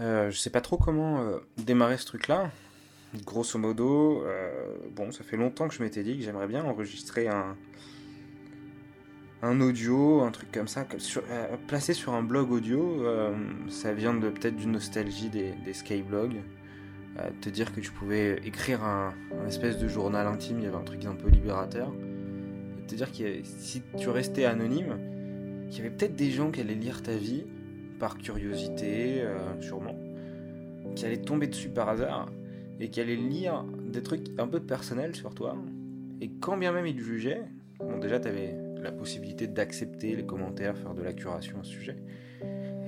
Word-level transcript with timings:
Euh, 0.00 0.30
je 0.30 0.38
sais 0.38 0.50
pas 0.50 0.60
trop 0.60 0.78
comment 0.78 1.20
euh, 1.20 1.38
démarrer 1.58 1.98
ce 1.98 2.06
truc-là. 2.06 2.50
Grosso 3.24 3.58
modo, 3.58 4.22
euh, 4.24 4.76
bon, 4.94 5.12
ça 5.12 5.24
fait 5.24 5.36
longtemps 5.36 5.68
que 5.68 5.74
je 5.74 5.82
m'étais 5.82 6.02
dit 6.02 6.16
que 6.16 6.22
j'aimerais 6.22 6.46
bien 6.46 6.64
enregistrer 6.64 7.28
un, 7.28 7.56
un 9.42 9.60
audio, 9.60 10.22
un 10.22 10.30
truc 10.30 10.50
comme 10.52 10.68
ça, 10.68 10.86
sur, 10.98 11.22
placé 11.66 11.92
sur 11.92 12.14
un 12.14 12.22
blog 12.22 12.52
audio. 12.52 13.04
ça 13.68 13.92
vient 13.92 14.14
de 14.14 14.30
peut-être 14.30 14.56
d'une 14.56 14.72
nostalgie 14.72 15.28
des, 15.28 15.52
des 15.64 15.72
skyblogs. 15.72 16.36
te 17.40 17.48
dire 17.48 17.74
que 17.74 17.80
tu 17.80 17.90
pouvais 17.90 18.40
écrire 18.44 18.84
un, 18.84 19.12
espèce 19.48 19.78
de 19.78 19.88
journal 19.88 20.28
intime, 20.28 20.58
il 20.60 20.64
y 20.64 20.66
avait 20.68 20.76
un 20.76 20.84
truc 20.84 21.04
un 21.04 21.16
peu 21.16 21.28
libérateur. 21.28 21.92
Te 22.86 22.94
dire 22.94 23.10
que 23.10 23.42
si 23.42 23.82
tu 23.98 24.08
restais 24.08 24.44
anonyme, 24.44 24.98
qu'il 25.68 25.78
y 25.78 25.80
avait 25.80 25.94
peut-être 25.94 26.14
des 26.14 26.30
gens 26.30 26.52
qui 26.52 26.60
allaient 26.60 26.74
lire 26.74 27.02
ta 27.02 27.16
vie 27.16 27.44
par 28.00 28.18
curiosité, 28.18 29.20
euh, 29.20 29.60
sûrement, 29.60 29.94
qui 30.96 31.06
allaient 31.06 31.22
tomber 31.22 31.46
dessus 31.46 31.68
par 31.68 31.88
hasard 31.88 32.32
et 32.80 32.88
qui 32.88 33.00
allaient 33.00 33.14
lire 33.14 33.64
des 33.92 34.02
trucs 34.02 34.28
un 34.38 34.48
peu 34.48 34.58
personnels 34.58 35.14
sur 35.14 35.34
toi. 35.34 35.56
Et 36.20 36.30
quand 36.40 36.56
bien 36.56 36.72
même 36.72 36.86
ils 36.86 36.98
jugeaient, 36.98 37.42
bon, 37.78 37.98
déjà 37.98 38.18
tu 38.18 38.26
avais 38.26 38.56
la 38.82 38.90
possibilité 38.90 39.46
d'accepter 39.46 40.16
les 40.16 40.24
commentaires, 40.24 40.76
faire 40.76 40.94
de 40.94 41.02
la 41.02 41.12
curation 41.12 41.60
à 41.60 41.62
ce 41.62 41.70
sujet. 41.70 41.96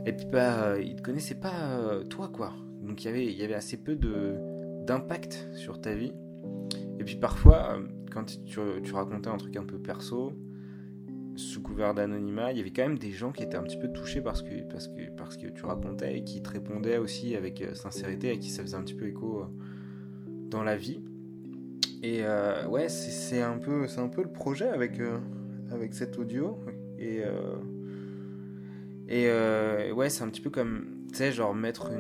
Et 0.07 0.13
puis 0.13 0.27
bah, 0.27 0.79
ils 0.81 0.97
te 0.97 1.03
connaissaient 1.03 1.39
pas 1.39 1.77
euh, 1.77 2.03
toi 2.03 2.29
quoi. 2.29 2.55
Donc 2.83 3.05
y 3.05 3.09
il 3.09 3.39
y 3.39 3.45
avait 3.45 3.55
assez 3.55 3.77
peu 3.77 3.95
d'impact 3.95 5.49
sur 5.55 5.81
ta 5.81 5.95
vie. 5.95 6.13
Et 6.99 7.05
puis 7.05 7.17
parfois, 7.17 7.77
euh, 7.77 7.83
quand 8.11 8.25
tu 8.45 8.93
racontais 8.93 9.29
un 9.29 9.37
truc 9.37 9.57
un 9.57 9.65
peu 9.65 9.79
perso, 9.79 10.33
sous 11.37 11.63
couvert 11.63 11.95
d'anonymat, 11.95 12.53
il 12.53 12.59
y 12.59 12.61
avait 12.61 12.71
quand 12.71 12.83
même 12.83 12.99
des 12.99 13.11
gens 13.11 13.33
qui 13.33 13.43
étaient 13.43 13.57
un 13.57 13.63
petit 13.63 13.79
peu 13.79 13.89
touchés 13.89 14.21
parce 14.21 14.43
que, 14.43 14.63
parce 14.71 14.89
que, 14.89 15.11
parce 15.17 15.37
que 15.37 15.47
tu 15.47 15.65
racontais 15.65 16.19
et 16.19 16.25
qui 16.25 16.43
te 16.43 16.51
répondaient 16.51 16.99
aussi 16.99 17.35
avec 17.37 17.63
euh, 17.63 17.75
sincérité 17.75 18.33
et 18.33 18.39
qui 18.39 18.51
ça 18.51 18.63
faisait 18.63 18.77
un 18.77 18.83
petit 18.83 18.95
peu 18.95 19.07
écho 19.07 19.41
euh, 19.41 19.47
dans 20.49 20.63
la 20.63 20.77
vie. 20.77 21.01
Et 22.03 22.21
euh, 22.23 22.67
ouais, 22.67 22.89
c'est 22.89 23.41
un, 23.41 23.59
peu, 23.59 23.87
un 23.97 24.09
peu 24.09 24.23
le 24.23 24.33
projet 24.33 24.69
avec, 24.69 25.01
avec 25.71 25.95
cet 25.95 26.19
audio. 26.19 26.59
Et, 26.99 27.23
et 29.09 29.93
ouais, 29.93 30.11
c'est 30.11 30.25
un 30.25 30.29
petit 30.29 30.41
peu 30.41 30.51
comme, 30.51 31.07
tu 31.13 31.19
sais, 31.19 31.31
genre 31.31 31.55
mettre 31.55 31.93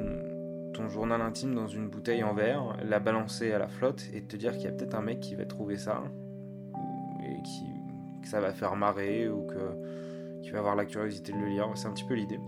ton 0.72 0.88
journal 0.88 1.20
intime 1.20 1.54
dans 1.54 1.68
une 1.68 1.88
bouteille 1.88 2.24
en 2.24 2.34
verre, 2.34 2.76
la 2.84 2.98
balancer 2.98 3.52
à 3.52 3.58
la 3.58 3.68
flotte 3.68 4.02
et 4.12 4.22
te 4.22 4.36
dire 4.36 4.52
qu'il 4.54 4.64
y 4.64 4.68
a 4.68 4.72
peut-être 4.72 4.94
un 4.94 5.02
mec 5.02 5.20
qui 5.20 5.36
va 5.36 5.44
trouver 5.44 5.76
ça 5.76 6.02
et 7.22 7.40
qui 7.42 7.71
ça 8.32 8.40
va 8.40 8.54
faire 8.54 8.76
marrer 8.76 9.28
ou 9.28 9.46
que 9.46 10.42
tu 10.42 10.52
vas 10.52 10.60
avoir 10.60 10.74
la 10.74 10.86
curiosité 10.86 11.32
de 11.32 11.38
le 11.38 11.48
lire. 11.48 11.68
C'est 11.74 11.86
un 11.86 11.92
petit 11.92 12.04
peu 12.04 12.14
l'idée. 12.14 12.40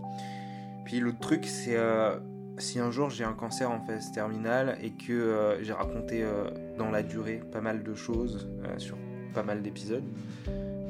Puis 0.83 0.99
l'autre 0.99 1.19
truc, 1.19 1.45
c'est 1.45 1.77
euh, 1.77 2.17
si 2.57 2.79
un 2.79 2.89
jour 2.89 3.11
j'ai 3.11 3.23
un 3.23 3.33
cancer 3.33 3.69
en 3.69 3.79
phase 3.81 4.11
terminale 4.11 4.79
et 4.81 4.91
que 4.91 5.13
euh, 5.13 5.63
j'ai 5.63 5.73
raconté 5.73 6.23
euh, 6.23 6.49
dans 6.79 6.89
la 6.89 7.03
durée 7.03 7.39
pas 7.51 7.61
mal 7.61 7.83
de 7.83 7.93
choses 7.93 8.49
sur 8.77 8.97
pas 9.35 9.43
mal 9.43 9.61
d'épisodes, 9.61 10.03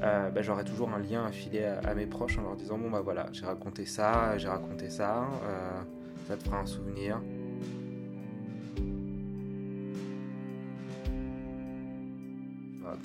bah, 0.01 0.41
j'aurai 0.41 0.63
toujours 0.63 0.89
un 0.91 0.99
lien 0.99 1.25
affilé 1.25 1.65
à, 1.65 1.79
à, 1.79 1.93
mes 1.93 2.05
proches 2.05 2.37
en 2.37 2.43
leur 2.43 2.55
disant 2.55 2.77
bon 2.77 2.91
bah 2.91 3.01
voilà, 3.03 3.25
j'ai 3.33 3.45
raconté 3.45 3.85
ça, 3.85 4.37
j'ai 4.37 4.47
raconté 4.47 4.89
ça, 4.89 5.27
ça 6.27 6.37
te 6.37 6.43
fera 6.43 6.59
un 6.59 6.65
souvenir. 6.65 7.19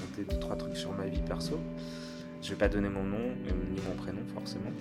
Raconter 0.01 0.25
deux 0.25 0.41
trois 0.41 0.57
trucs 0.57 0.77
sur 0.77 0.93
ma 0.93 1.07
vie 1.07 1.21
perso. 1.21 1.59
Je 2.43 2.51
vais 2.51 2.57
pas 2.57 2.69
donner 2.69 2.89
mon 2.89 3.05
nom 3.05 3.35
ni 3.71 3.81
mon 3.87 3.95
prénom 3.95 4.23
forcément. 4.35 4.73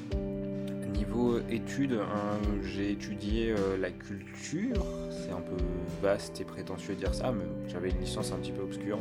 Niveau 0.94 1.40
études, 1.50 1.94
hein, 1.94 2.38
j'ai 2.64 2.92
étudié 2.92 3.52
euh, 3.52 3.78
la 3.78 3.90
culture. 3.92 4.86
C'est 5.12 5.32
un 5.32 5.42
peu 5.42 5.56
vaste 6.02 6.42
et 6.42 6.44
prétentieux 6.44 6.96
de 6.96 7.00
dire 7.00 7.14
ça, 7.14 7.32
mais 7.32 7.46
j'avais 7.68 7.90
une 7.90 8.00
licence 8.00 8.32
un 8.32 8.38
petit 8.38 8.52
peu 8.52 8.64
obscure 8.64 9.00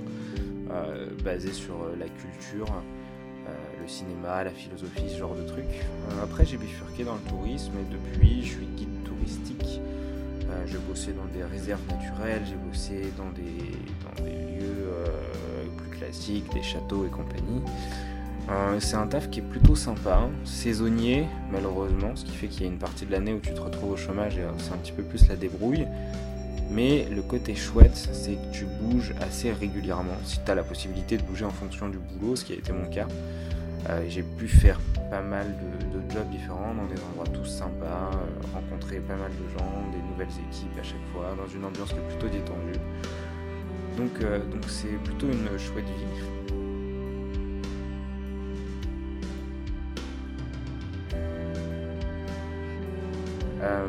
euh, 0.70 1.08
basée 1.24 1.52
sur 1.52 1.74
euh, 1.74 1.96
la 1.98 2.06
culture, 2.06 2.66
le 3.80 3.88
cinéma, 3.88 4.44
la 4.44 4.50
philosophie, 4.50 5.08
ce 5.08 5.16
genre 5.16 5.34
de 5.34 5.42
trucs. 5.42 5.64
après, 6.22 6.44
j'ai 6.44 6.58
bifurqué 6.58 7.04
dans 7.04 7.14
le 7.14 7.30
tourisme 7.30 7.72
et 7.80 7.90
depuis, 7.90 8.42
je 8.42 8.56
suis 8.56 8.66
guide 8.76 9.02
touristique. 9.04 9.80
J'ai 10.66 10.78
bossé 10.78 11.12
dans 11.12 11.26
des 11.26 11.44
réserves 11.44 11.80
naturelles, 11.88 12.42
j'ai 12.46 12.56
bossé 12.56 13.12
dans 13.16 13.30
des, 13.30 13.76
dans 14.04 14.24
des 14.24 14.30
lieux 14.30 14.88
classiques, 15.98 16.52
des 16.52 16.62
châteaux 16.62 17.06
et 17.06 17.10
compagnie. 17.10 17.62
Euh, 18.50 18.80
c'est 18.80 18.96
un 18.96 19.06
taf 19.06 19.28
qui 19.28 19.40
est 19.40 19.42
plutôt 19.42 19.76
sympa, 19.76 20.20
hein. 20.22 20.30
saisonnier 20.44 21.26
malheureusement, 21.52 22.16
ce 22.16 22.24
qui 22.24 22.32
fait 22.32 22.46
qu'il 22.46 22.62
y 22.62 22.64
a 22.64 22.68
une 22.68 22.78
partie 22.78 23.04
de 23.04 23.12
l'année 23.12 23.34
où 23.34 23.40
tu 23.40 23.52
te 23.52 23.60
retrouves 23.60 23.92
au 23.92 23.96
chômage 23.96 24.38
et 24.38 24.42
euh, 24.42 24.50
c'est 24.56 24.72
un 24.72 24.78
petit 24.78 24.92
peu 24.92 25.02
plus 25.02 25.28
la 25.28 25.36
débrouille. 25.36 25.86
Mais 26.70 27.06
le 27.10 27.22
côté 27.22 27.54
chouette, 27.54 28.08
c'est 28.12 28.34
que 28.34 28.52
tu 28.52 28.64
bouges 28.64 29.14
assez 29.20 29.52
régulièrement, 29.52 30.16
si 30.24 30.38
tu 30.44 30.50
as 30.50 30.54
la 30.54 30.62
possibilité 30.62 31.16
de 31.16 31.22
bouger 31.22 31.44
en 31.44 31.50
fonction 31.50 31.88
du 31.88 31.98
boulot, 31.98 32.36
ce 32.36 32.44
qui 32.44 32.52
a 32.52 32.56
été 32.56 32.72
mon 32.72 32.86
cas. 32.86 33.06
Euh, 33.88 34.04
j'ai 34.08 34.22
pu 34.22 34.48
faire 34.48 34.80
pas 35.10 35.22
mal 35.22 35.46
de, 35.92 36.12
jobs 36.12 36.28
différents 36.30 36.74
dans 36.74 36.86
des 36.86 37.00
endroits 37.02 37.26
tous 37.32 37.44
sympas, 37.44 38.10
rencontrer 38.52 38.98
pas 39.00 39.16
mal 39.16 39.30
de 39.30 39.58
gens, 39.58 39.90
des 39.92 40.02
nouvelles 40.10 40.44
équipes 40.48 40.78
à 40.78 40.82
chaque 40.82 41.04
fois, 41.12 41.34
dans 41.36 41.46
une 41.46 41.64
ambiance 41.64 41.90
qui 41.90 41.98
est 41.98 42.08
plutôt 42.08 42.28
détendue. 42.28 42.78
Donc 43.96 44.20
euh, 44.22 44.38
donc 44.38 44.64
c'est 44.68 44.96
plutôt 45.04 45.26
une 45.26 45.58
chouette 45.58 45.84
vie. 45.84 46.22
Euh, 53.60 53.88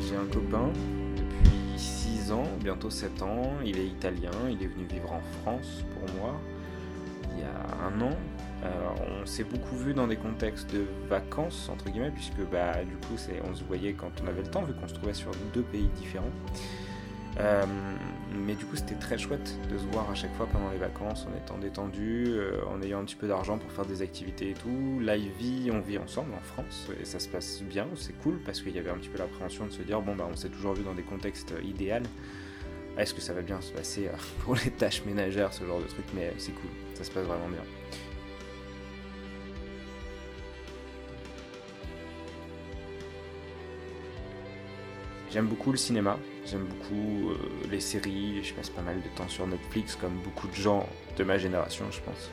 j'ai 0.00 0.16
un 0.16 0.26
copain 0.32 0.70
depuis 1.16 1.78
6 1.78 2.32
ans, 2.32 2.46
bientôt 2.62 2.90
7 2.90 3.22
ans. 3.22 3.52
Il 3.64 3.78
est 3.78 3.86
italien, 3.86 4.30
il 4.50 4.62
est 4.62 4.68
venu 4.68 4.84
vivre 4.90 5.12
en 5.12 5.20
France 5.42 5.84
pour 5.94 6.14
moi 6.16 6.40
il 7.36 7.40
y 7.40 7.44
a 7.44 7.86
un 7.86 8.00
an. 8.00 8.16
On 9.22 9.26
s'est 9.26 9.44
beaucoup 9.44 9.76
vu 9.76 9.94
dans 9.94 10.08
des 10.08 10.16
contextes 10.16 10.72
de 10.72 10.86
vacances, 11.08 11.68
entre 11.68 11.88
guillemets, 11.88 12.10
puisque 12.10 12.40
bah, 12.50 12.84
du 12.84 12.96
coup 12.96 13.14
on 13.48 13.54
se 13.54 13.62
voyait 13.64 13.92
quand 13.92 14.10
on 14.24 14.26
avait 14.26 14.42
le 14.42 14.48
temps, 14.48 14.62
vu 14.62 14.74
qu'on 14.74 14.88
se 14.88 14.94
trouvait 14.94 15.14
sur 15.14 15.30
deux 15.54 15.62
pays 15.62 15.88
différents. 15.94 16.32
Euh, 17.38 17.64
mais 18.32 18.54
du 18.54 18.64
coup, 18.64 18.76
c'était 18.76 18.94
très 18.94 19.18
chouette 19.18 19.58
de 19.70 19.76
se 19.76 19.84
voir 19.86 20.10
à 20.10 20.14
chaque 20.14 20.34
fois 20.34 20.46
pendant 20.46 20.70
les 20.70 20.78
vacances, 20.78 21.26
en 21.30 21.36
étant 21.36 21.58
détendu, 21.58 22.26
euh, 22.28 22.64
en 22.66 22.80
ayant 22.82 23.00
un 23.00 23.04
petit 23.04 23.16
peu 23.16 23.28
d'argent 23.28 23.58
pour 23.58 23.70
faire 23.72 23.84
des 23.84 24.02
activités 24.02 24.50
et 24.50 24.54
tout. 24.54 24.98
Là, 25.00 25.16
il 25.16 25.30
on 25.70 25.80
vit 25.80 25.98
ensemble 25.98 26.32
en 26.34 26.40
France 26.40 26.88
et 27.00 27.04
ça 27.04 27.18
se 27.18 27.28
passe 27.28 27.62
bien, 27.62 27.86
c'est 27.94 28.14
cool 28.20 28.38
parce 28.44 28.62
qu'il 28.62 28.74
y 28.74 28.78
avait 28.78 28.90
un 28.90 28.96
petit 28.96 29.08
peu 29.08 29.18
l'appréhension 29.18 29.66
de 29.66 29.70
se 29.70 29.82
dire 29.82 30.00
bon, 30.00 30.16
bah, 30.16 30.26
on 30.30 30.36
s'est 30.36 30.48
toujours 30.48 30.74
vu 30.74 30.82
dans 30.82 30.94
des 30.94 31.02
contextes 31.02 31.52
idéaux. 31.62 32.02
Est-ce 32.98 33.12
que 33.12 33.20
ça 33.20 33.34
va 33.34 33.42
bien 33.42 33.60
se 33.60 33.72
passer 33.72 34.08
euh, 34.08 34.16
pour 34.44 34.54
les 34.54 34.70
tâches 34.70 35.02
ménagères, 35.04 35.52
ce 35.52 35.64
genre 35.64 35.80
de 35.80 35.86
truc 35.86 36.06
Mais 36.14 36.32
c'est 36.38 36.52
cool, 36.52 36.70
ça 36.94 37.04
se 37.04 37.10
passe 37.10 37.24
vraiment 37.24 37.48
bien. 37.48 37.62
J'aime 45.30 45.46
beaucoup 45.48 45.70
le 45.70 45.76
cinéma, 45.76 46.18
j'aime 46.46 46.64
beaucoup 46.64 47.30
euh, 47.30 47.36
les 47.70 47.80
séries, 47.80 48.42
je 48.42 48.54
passe 48.54 48.70
pas 48.70 48.80
mal 48.80 49.02
de 49.02 49.08
temps 49.16 49.28
sur 49.28 49.46
Netflix 49.46 49.94
comme 49.94 50.14
beaucoup 50.24 50.48
de 50.48 50.54
gens 50.54 50.88
de 51.18 51.24
ma 51.24 51.36
génération 51.36 51.84
je 51.90 52.00
pense. 52.00 52.30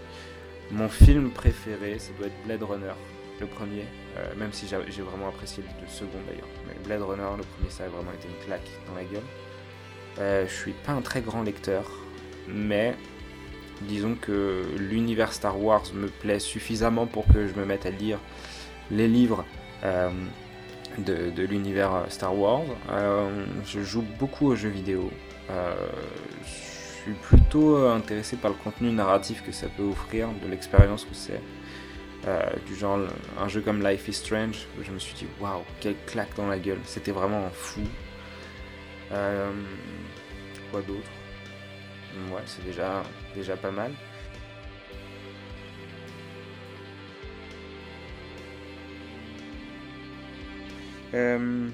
Mon 0.72 0.88
film 0.88 1.31
préféré 1.31 2.00
ça 2.00 2.12
doit 2.18 2.28
être 2.28 2.44
Blade 2.46 2.63
Runner, 2.63 2.94
le 3.41 3.47
premier, 3.47 3.84
euh, 4.16 4.34
même 4.38 4.53
si 4.53 4.68
j'ai 4.68 5.02
vraiment 5.02 5.28
apprécié 5.28 5.63
le 5.81 5.88
second 5.90 6.19
d'ailleurs. 6.25 6.47
Mais 6.66 6.75
Blade 6.85 7.02
Runner, 7.02 7.35
le 7.35 7.44
premier 7.44 7.69
ça 7.69 7.84
a 7.84 7.88
vraiment 7.90 8.13
été 8.13 8.29
une 8.29 8.46
claque 8.46 8.69
dans 8.88 8.96
la 8.96 9.03
gueule. 9.03 9.28
Euh, 10.19 10.46
je 10.47 10.53
suis 10.53 10.74
pas 10.74 10.91
un 10.91 11.01
très 11.01 11.22
grand 11.22 11.44
lecteur, 11.44 11.90
mais 12.47 12.96
disons 13.81 14.16
que 14.16 14.63
l'univers 14.78 15.34
Star 15.34 15.59
Wars 15.62 15.84
me 15.94 16.07
plaît 16.07 16.40
suffisamment 16.40 17.06
pour 17.06 17.25
que 17.28 17.47
je 17.47 17.53
me 17.53 17.66
mette 17.66 17.85
à 17.85 17.91
lire 17.91 18.19
les 18.91 19.07
livres 19.07 19.46
de, 20.97 21.43
l'univers 21.43 22.05
Star 22.09 22.37
Wars. 22.37 22.64
Euh, 22.91 23.46
je 23.66 23.82
joue 23.82 24.03
beaucoup 24.20 24.47
aux 24.47 24.55
jeux 24.55 24.70
vidéo. 24.70 25.11
Euh, 25.49 25.73
je 26.43 27.03
suis 27.03 27.14
plutôt 27.14 27.87
intéressé 27.87 28.37
par 28.37 28.52
le 28.52 28.58
contenu 28.58 28.91
narratif 28.91 29.43
que 29.43 29.52
ça 29.52 29.67
peut 29.67 29.84
offrir, 29.84 30.29
de 30.43 30.49
l'expérience 30.49 31.03
que 31.03 31.14
c'est. 31.14 31.41
Euh, 32.26 32.41
du 32.66 32.76
genre 32.76 32.99
un 33.37 33.47
jeu 33.49 33.59
comme 33.59 33.85
Life 33.85 34.08
is 34.08 34.14
Strange, 34.14 34.66
je 34.82 34.91
me 34.91 34.99
suis 34.99 35.14
dit 35.14 35.26
waouh, 35.41 35.64
quelle 35.82 35.96
claque 36.05 36.34
dans 36.37 36.47
la 36.47 36.58
gueule, 36.58 36.79
c'était 36.85 37.11
vraiment 37.11 37.49
fou. 37.52 37.82
Quoi 40.71 40.81
d'autre 40.81 41.09
Ouais, 42.31 42.41
c'est 42.45 42.63
déjà, 42.63 43.03
déjà 43.35 43.57
pas 43.57 43.71
mal. 43.71 43.91
Euh, 51.13 51.69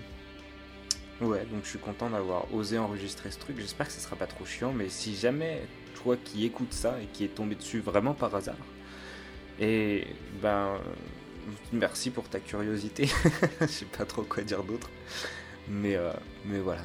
ouais, 1.21 1.45
donc 1.45 1.63
je 1.63 1.69
suis 1.69 1.79
content 1.79 2.09
d'avoir 2.09 2.53
osé 2.53 2.77
enregistrer 2.77 3.31
ce 3.31 3.39
truc. 3.39 3.57
J'espère 3.59 3.87
que 3.87 3.93
ce 3.93 4.01
sera 4.01 4.15
pas 4.15 4.27
trop 4.27 4.45
chiant, 4.45 4.73
mais 4.73 4.89
si 4.89 5.15
jamais 5.15 5.61
toi 5.95 6.17
qui 6.23 6.45
écoutes 6.45 6.73
ça 6.73 6.97
et 7.01 7.05
qui 7.05 7.23
est 7.23 7.35
tombé 7.35 7.55
dessus 7.55 7.79
vraiment 7.79 8.13
par 8.13 8.35
hasard, 8.35 8.55
et 9.59 10.07
ben 10.41 10.77
merci 11.73 12.11
pour 12.11 12.29
ta 12.29 12.39
curiosité. 12.39 13.09
Je 13.61 13.67
sais 13.67 13.85
pas 13.85 14.05
trop 14.05 14.23
quoi 14.23 14.43
dire 14.43 14.63
d'autre. 14.63 14.89
Mais, 15.67 15.95
euh, 15.95 16.11
mais 16.45 16.59
voilà, 16.59 16.81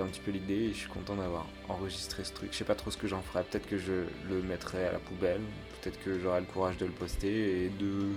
un 0.00 0.06
petit 0.06 0.20
peu 0.20 0.30
l'idée 0.30 0.54
et 0.54 0.68
je 0.72 0.78
suis 0.78 0.88
content 0.88 1.16
d'avoir 1.16 1.46
enregistré 1.68 2.24
ce 2.24 2.32
truc. 2.32 2.50
Je 2.52 2.58
sais 2.58 2.64
pas 2.64 2.74
trop 2.74 2.90
ce 2.90 2.96
que 2.96 3.06
j'en 3.06 3.22
ferai. 3.22 3.44
Peut-être 3.44 3.66
que 3.66 3.78
je 3.78 4.04
le 4.28 4.42
mettrai 4.42 4.86
à 4.86 4.92
la 4.92 4.98
poubelle. 4.98 5.40
Peut-être 5.80 6.02
que 6.02 6.18
j'aurai 6.18 6.40
le 6.40 6.46
courage 6.46 6.76
de 6.76 6.86
le 6.86 6.92
poster 6.92 7.64
et 7.64 7.68
de 7.68 8.10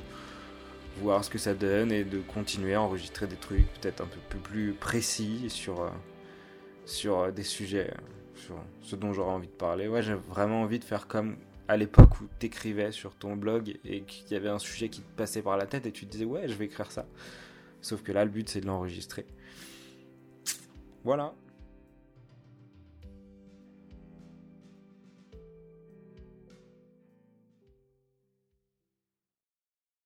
voir 0.97 1.23
ce 1.23 1.29
que 1.29 1.37
ça 1.37 1.53
donne 1.53 1.91
et 1.91 2.03
de 2.03 2.19
continuer 2.19 2.73
à 2.73 2.81
enregistrer 2.81 3.27
des 3.27 3.35
trucs 3.35 3.67
peut-être 3.79 4.01
un 4.01 4.07
peu 4.07 4.39
plus 4.39 4.73
précis 4.73 5.49
sur, 5.49 5.81
euh, 5.81 5.89
sur 6.85 7.19
euh, 7.19 7.31
des 7.31 7.43
sujets, 7.43 7.93
sur 8.35 8.55
ce 8.81 8.95
dont 8.95 9.13
j'aurais 9.13 9.31
envie 9.31 9.47
de 9.47 9.53
parler. 9.53 9.87
Ouais, 9.87 10.03
j'ai 10.03 10.15
vraiment 10.15 10.61
envie 10.63 10.79
de 10.79 10.83
faire 10.83 11.07
comme 11.07 11.37
à 11.67 11.77
l'époque 11.77 12.19
où 12.21 12.25
tu 12.39 12.47
écrivais 12.47 12.91
sur 12.91 13.15
ton 13.15 13.35
blog 13.35 13.77
et 13.85 14.01
qu'il 14.01 14.31
y 14.31 14.35
avait 14.35 14.49
un 14.49 14.59
sujet 14.59 14.89
qui 14.89 15.01
te 15.01 15.15
passait 15.15 15.41
par 15.41 15.55
la 15.55 15.67
tête 15.67 15.85
et 15.85 15.91
tu 15.91 16.05
te 16.05 16.11
disais 16.11 16.25
ouais, 16.25 16.47
je 16.47 16.53
vais 16.53 16.65
écrire 16.65 16.91
ça. 16.91 17.05
Sauf 17.81 18.01
que 18.01 18.11
là, 18.11 18.25
le 18.25 18.31
but 18.31 18.49
c'est 18.49 18.61
de 18.61 18.65
l'enregistrer. 18.65 19.25
Voilà. 21.03 21.33